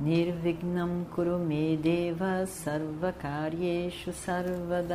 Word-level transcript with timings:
Nirvignam 0.00 1.04
Kurume 1.12 1.76
Deva 1.76 2.46
Sarvakaryeshu 2.46 4.12
Sarvada. 4.12 4.94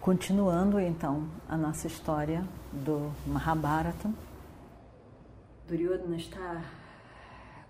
Continuando 0.00 0.78
então 0.78 1.28
a 1.48 1.56
nossa 1.56 1.88
história 1.88 2.44
do 2.72 3.10
Mahabharata, 3.26 4.08
Duryodhana 5.66 6.14
está 6.14 6.62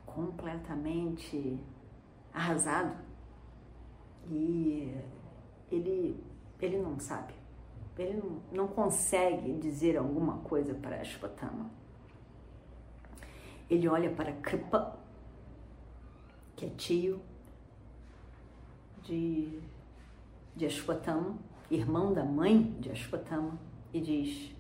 completamente 0.05 1.59
arrasado 2.34 2.95
e 4.30 4.95
ele, 5.70 6.23
ele 6.61 6.77
não 6.77 7.00
sabe, 7.00 7.33
ele 7.98 8.20
não, 8.20 8.42
não 8.52 8.69
consegue 8.69 9.55
dizer 9.55 9.97
alguma 9.97 10.39
coisa 10.41 10.75
para 10.75 11.00
Ashwatthama. 11.00 11.81
Ele 13.73 13.89
olha 13.89 14.11
para 14.11 14.35
Kripa, 14.35 14.99
que 16.55 16.67
é 16.67 16.69
tio 16.69 17.23
de, 19.03 19.62
de 20.55 20.67
Ashwatthama, 20.67 21.39
irmão 21.70 22.12
da 22.12 22.23
mãe 22.23 22.70
de 22.79 22.91
Ashwatthama, 22.91 23.59
e 23.91 23.98
diz: 23.98 24.55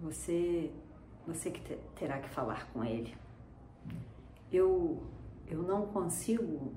Você, 0.00 0.72
você 1.26 1.50
que 1.50 1.60
terá 1.96 2.20
que 2.20 2.28
falar 2.28 2.70
com 2.70 2.84
ele. 2.84 3.12
Eu, 4.52 5.02
eu 5.48 5.64
não 5.64 5.88
consigo 5.88 6.72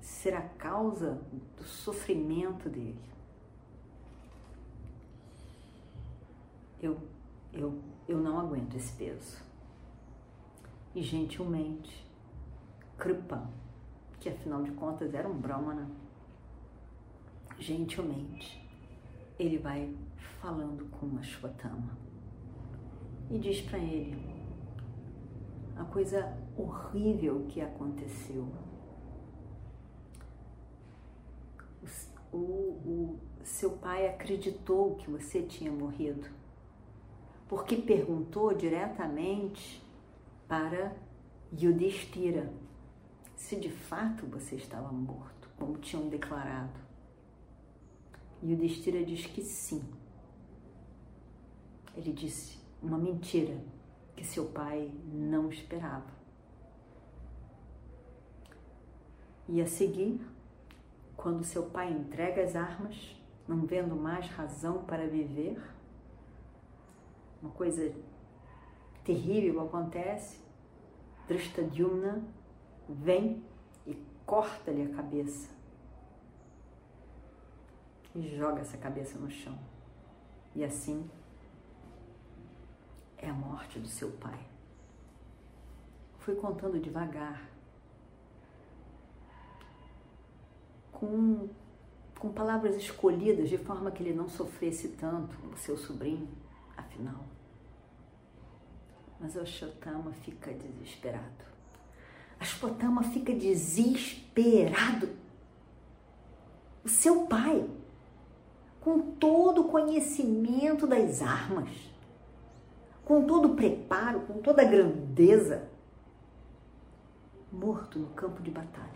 ser 0.00 0.34
a 0.34 0.42
causa 0.42 1.22
do 1.56 1.62
sofrimento 1.62 2.68
dele. 2.68 3.08
Eu, 6.82 7.00
eu, 7.52 7.78
eu 8.08 8.18
não 8.18 8.38
aguento 8.38 8.74
esse 8.76 8.92
peso. 8.94 9.42
E 10.94 11.02
gentilmente, 11.02 12.06
Kripa, 12.96 13.48
que 14.20 14.28
afinal 14.28 14.62
de 14.62 14.72
contas 14.72 15.14
era 15.14 15.28
um 15.28 15.38
Brahmana, 15.38 15.88
gentilmente, 17.58 18.64
ele 19.38 19.58
vai 19.58 19.94
falando 20.40 20.88
com 20.90 21.18
Ashwatthama 21.18 21.96
e 23.30 23.38
diz 23.38 23.60
para 23.60 23.78
ele 23.78 24.38
a 25.76 25.84
coisa 25.84 26.36
horrível 26.56 27.46
que 27.48 27.60
aconteceu. 27.60 28.48
O, 32.32 32.36
o, 32.36 33.18
seu 33.42 33.70
pai 33.70 34.06
acreditou 34.08 34.96
que 34.96 35.10
você 35.10 35.42
tinha 35.42 35.72
morrido, 35.72 36.28
porque 37.48 37.76
perguntou 37.76 38.54
diretamente 38.54 39.82
para 40.46 40.94
Yudhishthira 41.52 42.52
se 43.34 43.56
de 43.56 43.70
fato 43.70 44.26
você 44.26 44.56
estava 44.56 44.92
morto, 44.92 45.48
como 45.56 45.78
tinham 45.78 46.08
declarado. 46.08 46.78
O 48.42 48.46
Destira 48.46 49.04
diz 49.04 49.26
que 49.26 49.42
sim. 49.42 49.82
Ele 51.96 52.12
disse 52.12 52.58
uma 52.80 52.98
mentira 52.98 53.58
que 54.14 54.24
seu 54.24 54.46
pai 54.46 54.92
não 55.06 55.48
esperava. 55.48 56.18
E 59.48 59.60
a 59.60 59.66
seguir, 59.66 60.20
quando 61.16 61.42
seu 61.42 61.64
pai 61.64 61.90
entrega 61.90 62.42
as 62.42 62.54
armas, 62.54 63.16
não 63.48 63.66
vendo 63.66 63.96
mais 63.96 64.28
razão 64.28 64.84
para 64.84 65.08
viver, 65.08 65.60
uma 67.42 67.50
coisa 67.52 67.92
terrível 69.04 69.60
acontece. 69.62 70.38
Drishtadyumna 71.26 72.22
vem 72.88 73.44
e 73.86 73.94
corta-lhe 74.24 74.82
a 74.82 74.94
cabeça 74.94 75.58
e 78.14 78.36
joga 78.36 78.60
essa 78.60 78.76
cabeça 78.76 79.18
no 79.18 79.30
chão. 79.30 79.58
E 80.54 80.64
assim 80.64 81.08
é 83.16 83.28
a 83.28 83.32
morte 83.32 83.78
do 83.78 83.88
seu 83.88 84.10
pai. 84.12 84.38
Fui 86.18 86.34
contando 86.34 86.80
devagar, 86.80 87.48
com, 90.92 91.48
com 92.18 92.32
palavras 92.32 92.76
escolhidas 92.76 93.48
de 93.48 93.56
forma 93.56 93.90
que 93.90 94.02
ele 94.02 94.12
não 94.12 94.28
sofresse 94.28 94.88
tanto, 94.88 95.36
o 95.46 95.56
seu 95.56 95.76
sobrinho, 95.78 96.28
afinal. 96.98 97.24
Mas 99.20 99.36
o 99.36 99.40
Ashotama 99.40 100.12
fica 100.12 100.52
desesperado. 100.52 101.24
Ashotama 102.38 103.02
fica 103.04 103.32
desesperado. 103.32 105.10
O 106.84 106.88
seu 106.88 107.26
pai 107.26 107.68
com 108.80 109.00
todo 109.00 109.62
o 109.62 109.68
conhecimento 109.68 110.86
das 110.86 111.20
armas, 111.20 111.68
com 113.04 113.24
todo 113.26 113.52
o 113.52 113.54
preparo, 113.56 114.20
com 114.20 114.40
toda 114.40 114.62
a 114.62 114.64
grandeza, 114.64 115.68
morto 117.52 117.98
no 117.98 118.06
campo 118.08 118.40
de 118.40 118.50
batalha. 118.50 118.88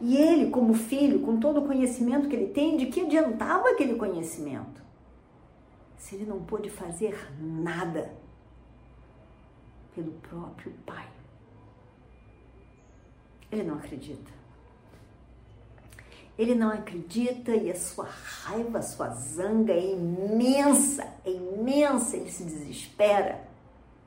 E 0.00 0.16
ele, 0.16 0.50
como 0.50 0.74
filho, 0.74 1.20
com 1.20 1.38
todo 1.38 1.60
o 1.60 1.66
conhecimento 1.66 2.28
que 2.28 2.34
ele 2.34 2.48
tem, 2.48 2.76
de 2.76 2.86
que 2.86 3.02
adiantava 3.02 3.68
aquele 3.68 3.94
conhecimento? 3.94 4.81
Se 6.02 6.16
ele 6.16 6.26
não 6.26 6.42
pôde 6.42 6.68
fazer 6.68 7.16
nada 7.40 8.12
pelo 9.94 10.10
próprio 10.14 10.72
pai. 10.84 11.08
Ele 13.52 13.62
não 13.62 13.76
acredita. 13.76 14.32
Ele 16.36 16.56
não 16.56 16.70
acredita 16.70 17.54
e 17.54 17.70
a 17.70 17.76
sua 17.76 18.06
raiva, 18.06 18.80
a 18.80 18.82
sua 18.82 19.10
zanga 19.10 19.72
é 19.72 19.92
imensa, 19.92 21.04
é 21.24 21.30
imensa, 21.30 22.16
ele 22.16 22.32
se 22.32 22.42
desespera 22.42 23.46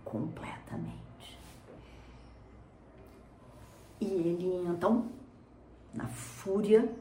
completamente. 0.04 1.40
E 4.02 4.06
ele 4.06 4.68
então, 4.68 5.10
na 5.94 6.10
fúria, 6.10 6.94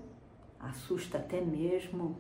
assusta 0.60 1.18
até 1.18 1.40
mesmo 1.40 2.16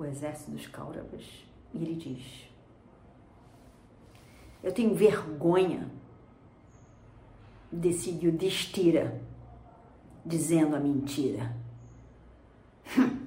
o 0.00 0.06
exército 0.06 0.50
dos 0.52 0.66
Kauravas 0.66 1.46
e 1.74 1.82
ele 1.82 1.94
diz: 1.94 2.48
Eu 4.62 4.72
tenho 4.72 4.94
vergonha 4.94 5.90
desse 7.70 8.10
Yudhishthira 8.10 9.20
dizendo 10.24 10.76
a 10.76 10.80
mentira. 10.80 11.54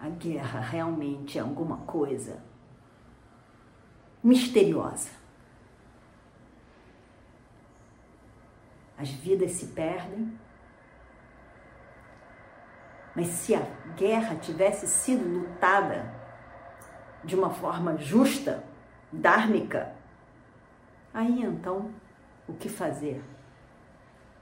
A 0.00 0.08
guerra 0.08 0.58
realmente 0.58 1.38
é 1.38 1.40
alguma 1.40 1.76
coisa 1.76 2.42
misteriosa. 4.20 5.10
As 8.98 9.08
vidas 9.10 9.52
se 9.52 9.66
perdem, 9.68 10.36
mas 13.14 13.28
se 13.28 13.54
a 13.54 13.62
guerra 13.96 14.36
tivesse 14.36 14.86
sido 14.86 15.28
lutada 15.28 16.12
de 17.24 17.36
uma 17.36 17.50
forma 17.50 17.96
justa, 17.98 18.64
dármica, 19.12 19.92
aí 21.12 21.42
então 21.42 21.90
o 22.48 22.54
que 22.54 22.68
fazer? 22.68 23.22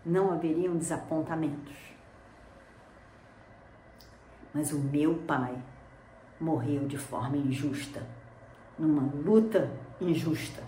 não 0.05 0.32
haveriam 0.32 0.76
desapontamentos. 0.76 1.76
Mas 4.52 4.72
o 4.72 4.78
meu 4.78 5.17
pai 5.26 5.56
morreu 6.40 6.87
de 6.87 6.99
forma 6.99 7.37
injusta, 7.37 8.05
numa 8.78 9.02
luta 9.02 9.70
injusta. 10.00 10.62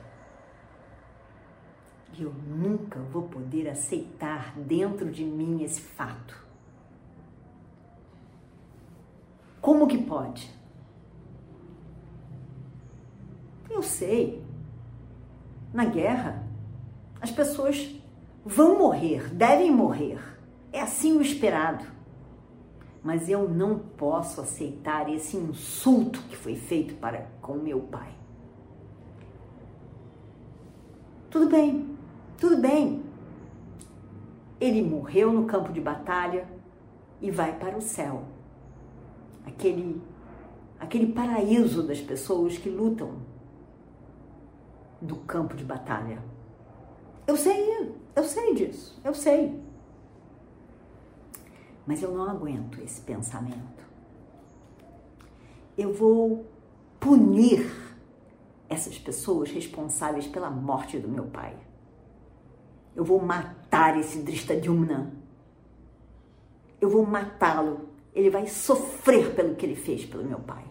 E 2.14 2.22
eu 2.22 2.32
nunca 2.32 3.00
vou 3.00 3.22
poder 3.22 3.68
aceitar 3.68 4.52
dentro 4.56 5.10
de 5.10 5.24
mim 5.24 5.62
esse 5.62 5.80
fato. 5.80 6.41
Como 9.62 9.86
que 9.86 9.96
pode? 9.96 10.50
Eu 13.70 13.80
sei, 13.80 14.44
na 15.72 15.84
guerra. 15.84 16.44
As 17.20 17.30
pessoas 17.30 17.94
vão 18.44 18.76
morrer, 18.76 19.32
devem 19.32 19.70
morrer. 19.70 20.18
É 20.72 20.80
assim 20.80 21.16
o 21.16 21.22
esperado. 21.22 21.86
Mas 23.04 23.28
eu 23.28 23.48
não 23.48 23.78
posso 23.78 24.40
aceitar 24.40 25.08
esse 25.08 25.36
insulto 25.36 26.20
que 26.22 26.36
foi 26.36 26.56
feito 26.56 26.94
para 26.94 27.28
com 27.40 27.54
meu 27.54 27.80
pai. 27.82 28.12
Tudo 31.30 31.48
bem, 31.48 31.96
tudo 32.36 32.56
bem. 32.56 33.04
Ele 34.60 34.82
morreu 34.82 35.32
no 35.32 35.44
campo 35.44 35.72
de 35.72 35.80
batalha 35.80 36.48
e 37.20 37.30
vai 37.30 37.56
para 37.56 37.78
o 37.78 37.80
céu. 37.80 38.24
Aquele 39.44 40.00
aquele 40.82 41.12
paraíso 41.12 41.84
das 41.84 42.00
pessoas 42.00 42.58
que 42.58 42.68
lutam 42.68 43.18
do 45.00 45.14
campo 45.16 45.54
de 45.54 45.64
batalha. 45.64 46.20
Eu 47.24 47.36
sei, 47.36 47.94
eu 48.16 48.24
sei 48.24 48.54
disso, 48.54 49.00
eu 49.04 49.14
sei. 49.14 49.62
Mas 51.86 52.02
eu 52.02 52.12
não 52.12 52.28
aguento 52.28 52.80
esse 52.80 53.00
pensamento. 53.00 53.82
Eu 55.78 55.92
vou 55.92 56.44
punir 56.98 57.70
essas 58.68 58.98
pessoas 58.98 59.50
responsáveis 59.50 60.26
pela 60.26 60.50
morte 60.50 60.98
do 60.98 61.08
meu 61.08 61.26
pai. 61.26 61.56
Eu 62.94 63.04
vou 63.04 63.20
matar 63.20 63.98
esse 63.98 64.18
Drishtadyumna. 64.18 65.12
Eu 66.80 66.90
vou 66.90 67.06
matá-lo. 67.06 67.91
Ele 68.14 68.30
vai 68.30 68.46
sofrer 68.46 69.34
pelo 69.34 69.54
que 69.54 69.64
ele 69.64 69.76
fez 69.76 70.04
pelo 70.04 70.24
meu 70.24 70.38
pai. 70.38 70.64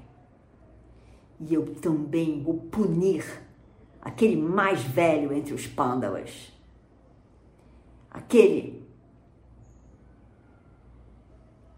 E 1.40 1.54
eu 1.54 1.74
também 1.76 2.42
vou 2.44 2.58
punir 2.58 3.26
aquele 4.02 4.36
mais 4.36 4.84
velho 4.84 5.34
entre 5.34 5.54
os 5.54 5.66
Pandavas. 5.66 6.52
Aquele 8.10 8.82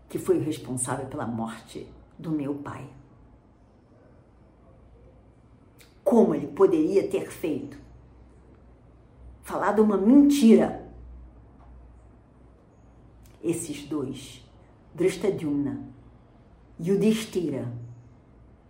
que 0.10 0.19
foi 0.19 0.38
o 0.38 0.44
responsável 0.44 1.07
pela 1.07 1.25
morte 1.25 1.88
do 2.19 2.30
meu 2.30 2.54
pai. 2.56 2.88
Como 6.04 6.36
ele 6.36 6.48
poderia 6.48 7.07
ter 7.07 7.31
feito? 7.31 7.77
Falado 9.42 9.81
uma 9.81 9.98
mentira. 9.98 10.88
Esses 13.42 13.88
dois, 13.88 14.42
Drishtadyumna 14.95 15.87
e 16.79 16.89
Yudhishthira, 16.89 17.71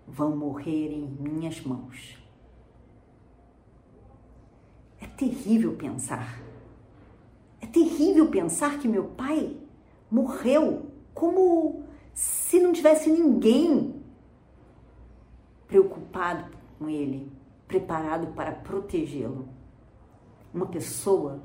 vão 0.07 0.35
morrer 0.35 0.89
em 0.91 1.07
minhas 1.07 1.61
mãos. 1.61 2.17
É 4.99 5.07
terrível 5.07 5.75
pensar. 5.75 6.41
É 7.59 7.65
terrível 7.65 8.29
pensar 8.29 8.79
que 8.79 8.87
meu 8.87 9.05
pai 9.05 9.57
morreu 10.09 10.91
como 11.13 11.83
se 12.13 12.59
não 12.59 12.71
tivesse 12.71 13.09
ninguém 13.09 14.01
preocupado 15.67 16.55
com 16.77 16.87
ele, 16.89 17.31
preparado 17.67 18.27
para 18.33 18.51
protegê-lo. 18.51 19.47
Uma 20.53 20.67
pessoa 20.67 21.41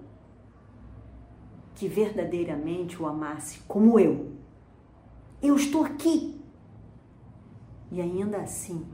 que 1.74 1.88
verdadeiramente 1.88 3.00
o 3.00 3.06
amasse 3.06 3.60
como 3.60 3.98
eu. 3.98 4.32
Eu 5.40 5.54
estou 5.54 5.84
aqui. 5.84 6.36
E 7.92 8.00
ainda 8.00 8.38
assim, 8.38 8.84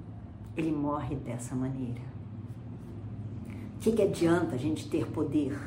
ele 0.57 0.71
morre 0.71 1.17
dessa 1.17 1.55
maneira. 1.55 2.03
O 3.77 3.79
que, 3.81 3.93
que 3.93 4.03
adianta 4.03 4.55
a 4.55 4.59
gente 4.59 4.89
ter 4.89 5.11
poder? 5.11 5.59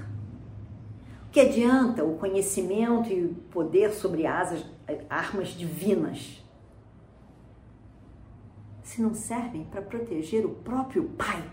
O 1.27 1.29
que 1.31 1.39
adianta 1.39 2.03
o 2.03 2.17
conhecimento 2.17 3.11
e 3.11 3.25
o 3.25 3.35
poder 3.51 3.91
sobre 3.91 4.25
asas, 4.25 4.65
armas 5.09 5.49
divinas 5.49 6.43
se 8.83 9.01
não 9.01 9.13
servem 9.13 9.65
para 9.65 9.81
proteger 9.81 10.45
o 10.45 10.55
próprio 10.55 11.09
pai? 11.09 11.43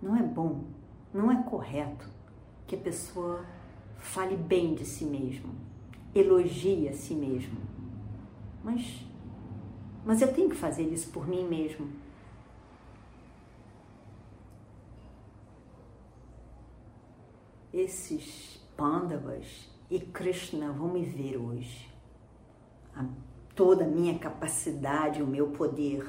Não 0.00 0.16
é 0.16 0.22
bom, 0.22 0.64
não 1.12 1.30
é 1.30 1.42
correto 1.42 2.15
que 2.66 2.74
a 2.74 2.78
pessoa 2.78 3.44
fale 3.98 4.36
bem 4.36 4.74
de 4.74 4.84
si 4.84 5.04
mesmo, 5.04 5.54
elogie 6.14 6.88
a 6.88 6.92
si 6.92 7.14
mesmo. 7.14 7.60
Mas, 8.62 9.04
mas 10.04 10.20
eu 10.20 10.32
tenho 10.32 10.50
que 10.50 10.56
fazer 10.56 10.82
isso 10.82 11.10
por 11.10 11.28
mim 11.28 11.46
mesmo. 11.46 11.88
Esses 17.72 18.56
Pandavas 18.76 19.70
e 19.90 20.00
Krishna 20.00 20.72
vão 20.72 20.88
me 20.88 21.04
ver 21.04 21.36
hoje. 21.36 21.88
A, 22.94 23.04
toda 23.54 23.84
a 23.84 23.88
minha 23.88 24.18
capacidade, 24.18 25.22
o 25.22 25.26
meu 25.26 25.48
poder, 25.48 26.04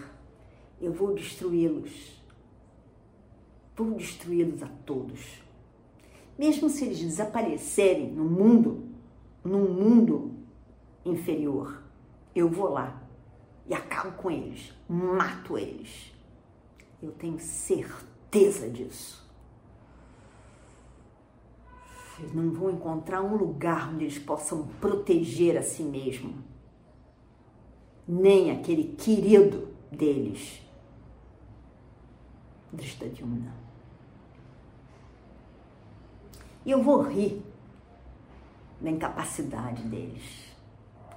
eu 0.81 0.93
vou 0.93 1.13
destruí-los. 1.13 2.21
Vou 3.75 3.91
destruí-los 3.91 4.63
a 4.63 4.67
todos 4.85 5.46
mesmo 6.37 6.69
se 6.69 6.85
eles 6.85 6.99
desaparecerem 6.99 8.11
no 8.11 8.23
mundo, 8.23 8.83
num 9.43 9.71
mundo 9.71 10.31
inferior, 11.05 11.81
eu 12.35 12.49
vou 12.49 12.69
lá 12.69 13.01
e 13.67 13.73
acabo 13.73 14.11
com 14.17 14.29
eles, 14.29 14.73
mato 14.87 15.57
eles. 15.57 16.13
Eu 17.01 17.11
tenho 17.11 17.39
certeza 17.39 18.69
disso. 18.69 19.25
Eles 22.19 22.33
não 22.33 22.51
vão 22.51 22.71
encontrar 22.71 23.21
um 23.21 23.35
lugar 23.35 23.93
onde 23.93 24.05
eles 24.05 24.17
possam 24.17 24.67
proteger 24.81 25.57
a 25.57 25.61
si 25.61 25.83
mesmo, 25.83 26.33
nem 28.07 28.51
aquele 28.51 28.95
querido 28.95 29.67
deles, 29.91 30.61
Drishtadyumna. 32.73 33.66
E 36.67 36.71
eu 36.71 36.83
vou 36.83 37.01
rir 37.01 37.41
da 38.81 38.89
incapacidade 38.89 39.83
deles. 39.83 40.53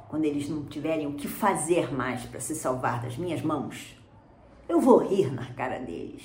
Quando 0.08 0.24
eles 0.24 0.48
não 0.48 0.64
tiverem 0.64 1.08
o 1.08 1.14
que 1.14 1.26
fazer 1.26 1.92
mais 1.92 2.24
para 2.24 2.38
se 2.38 2.54
salvar 2.54 3.02
das 3.02 3.16
minhas 3.16 3.42
mãos, 3.42 4.00
eu 4.68 4.80
vou 4.80 4.98
rir 4.98 5.32
na 5.32 5.52
cara 5.54 5.80
deles. 5.80 6.22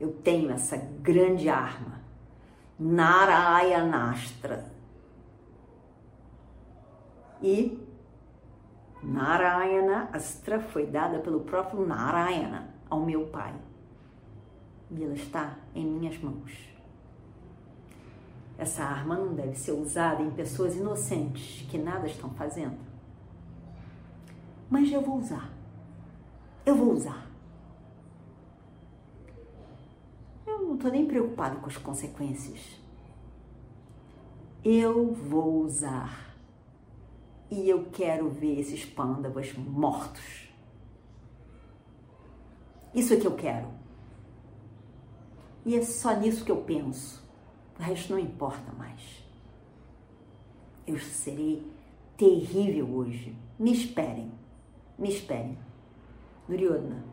Eu 0.00 0.12
tenho 0.12 0.50
essa 0.50 0.76
grande 0.76 1.48
arma, 1.48 2.00
Narayanastra. 2.76 4.72
E 7.40 7.80
Narayana 9.00 10.10
Astra 10.12 10.58
foi 10.58 10.84
dada 10.84 11.20
pelo 11.20 11.42
próprio 11.42 11.86
Narayana 11.86 12.74
ao 12.90 12.98
meu 12.98 13.26
pai. 13.28 13.54
E 14.90 15.04
ela 15.04 15.14
está 15.14 15.56
em 15.76 15.86
minhas 15.86 16.18
mãos. 16.18 16.77
Essa 18.58 18.82
arma 18.82 19.16
não 19.16 19.34
deve 19.34 19.54
ser 19.54 19.70
usada 19.70 20.20
em 20.20 20.32
pessoas 20.32 20.74
inocentes 20.74 21.64
que 21.70 21.78
nada 21.78 22.08
estão 22.08 22.30
fazendo. 22.30 22.76
Mas 24.68 24.90
eu 24.90 25.00
vou 25.00 25.16
usar. 25.16 25.52
Eu 26.66 26.74
vou 26.74 26.92
usar. 26.92 27.30
Eu 30.44 30.60
não 30.62 30.74
estou 30.74 30.90
nem 30.90 31.06
preocupado 31.06 31.60
com 31.60 31.66
as 31.66 31.76
consequências. 31.76 32.80
Eu 34.64 35.12
vou 35.14 35.62
usar. 35.62 36.34
E 37.48 37.70
eu 37.70 37.86
quero 37.92 38.28
ver 38.28 38.58
esses 38.58 38.84
pândavas 38.84 39.54
mortos. 39.54 40.48
Isso 42.92 43.14
é 43.14 43.16
que 43.16 43.26
eu 43.26 43.36
quero. 43.36 43.68
E 45.64 45.76
é 45.76 45.82
só 45.82 46.12
nisso 46.14 46.44
que 46.44 46.50
eu 46.50 46.62
penso. 46.62 47.27
O 47.78 47.82
resto 47.82 48.12
não 48.12 48.18
importa 48.18 48.72
mais. 48.72 49.24
Eu 50.86 50.98
serei 50.98 51.64
terrível 52.16 52.88
hoje. 52.88 53.36
Me 53.58 53.72
esperem. 53.72 54.32
Me 54.98 55.08
esperem. 55.08 55.56
Duryodhana, 56.48 57.04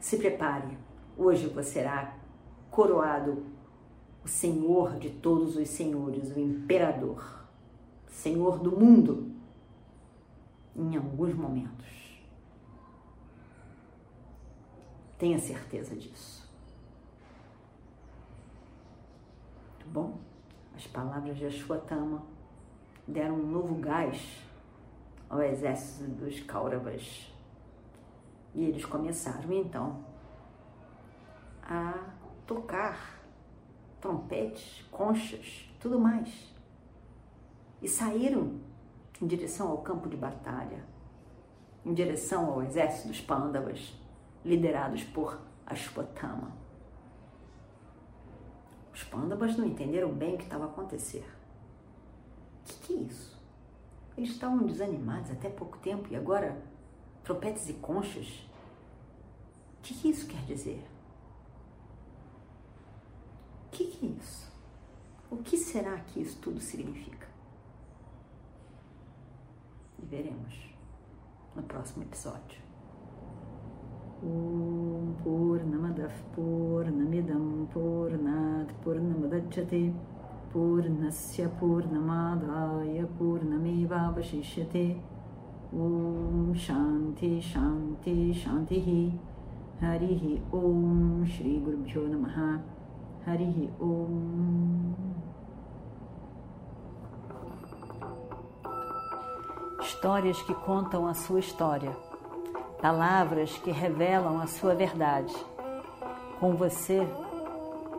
se 0.00 0.18
prepare. 0.18 0.76
Hoje 1.16 1.46
você 1.46 1.74
será 1.74 2.16
coroado 2.70 3.44
o 4.24 4.28
Senhor 4.28 4.98
de 4.98 5.10
todos 5.10 5.56
os 5.56 5.68
senhores, 5.68 6.30
o 6.36 6.40
Imperador, 6.40 7.44
Senhor 8.08 8.58
do 8.58 8.72
mundo, 8.72 9.32
em 10.76 10.96
alguns 10.96 11.34
momentos. 11.34 11.86
Tenha 15.16 15.38
certeza 15.38 15.96
disso. 15.96 16.47
Bom, 19.90 20.18
as 20.76 20.86
palavras 20.86 21.38
de 21.38 21.46
Ashwatthama 21.46 22.22
deram 23.06 23.36
um 23.36 23.46
novo 23.46 23.74
gás 23.76 24.44
ao 25.30 25.40
exército 25.40 26.10
dos 26.10 26.40
Kauravas. 26.40 27.34
E 28.54 28.64
eles 28.64 28.84
começaram 28.84 29.50
então 29.50 30.04
a 31.62 32.12
tocar 32.46 33.18
trompetes, 33.98 34.84
conchas, 34.90 35.72
tudo 35.80 35.98
mais. 35.98 36.54
E 37.80 37.88
saíram 37.88 38.60
em 39.22 39.26
direção 39.26 39.70
ao 39.70 39.78
campo 39.78 40.06
de 40.06 40.18
batalha, 40.18 40.84
em 41.82 41.94
direção 41.94 42.52
ao 42.52 42.62
exército 42.62 43.08
dos 43.08 43.22
Pândavas, 43.22 43.98
liderados 44.44 45.02
por 45.02 45.40
Ashwatthama. 45.66 46.67
Os 48.98 49.04
Pândavas 49.04 49.56
não 49.56 49.64
entenderam 49.64 50.12
bem 50.12 50.34
o 50.34 50.38
que 50.38 50.42
estava 50.42 50.64
a 50.64 50.66
acontecer. 50.66 51.24
O 52.60 52.64
que, 52.64 52.78
que 52.80 52.92
é 52.94 52.96
isso? 52.96 53.40
Eles 54.16 54.30
estavam 54.30 54.66
desanimados 54.66 55.30
até 55.30 55.48
pouco 55.48 55.78
tempo 55.78 56.08
e 56.10 56.16
agora 56.16 56.60
trompetes 57.22 57.68
e 57.68 57.74
conchas? 57.74 58.26
O 59.78 59.82
que, 59.82 59.94
que 59.94 60.08
isso 60.08 60.26
quer 60.26 60.42
dizer? 60.46 60.84
O 63.66 63.70
que, 63.70 63.84
que 63.84 64.04
é 64.04 64.08
isso? 64.08 64.52
O 65.30 65.36
que 65.36 65.56
será 65.56 65.96
que 66.00 66.20
isso 66.20 66.36
tudo 66.40 66.60
significa? 66.60 67.28
E 70.02 70.06
veremos 70.06 70.74
no 71.54 71.62
próximo 71.62 72.02
episódio. 72.02 72.60
Om 74.24 75.14
Purnamadav 75.22 76.12
Purnasya 80.52 81.48
Purnamadaya 81.60 83.06
Purnamevavashishyate 83.18 84.98
Om 85.72 86.54
Shanti 86.54 87.42
Shanti 87.42 88.34
Shantihi 88.34 89.18
Harihi 89.82 90.40
Om 90.52 91.26
Shri 91.26 91.60
Gurubhyo 91.60 92.08
Namaha 92.08 92.60
Harihi 93.26 93.70
Om 93.78 94.94
Histórias 99.82 100.40
que 100.42 100.54
contam 100.54 101.06
a 101.06 101.14
sua 101.14 101.40
história. 101.40 101.90
Palavras 102.80 103.58
que 103.58 103.70
revelam 103.72 104.40
a 104.40 104.46
sua 104.46 104.74
verdade. 104.74 105.34
Com 106.38 106.54
você, 106.54 107.04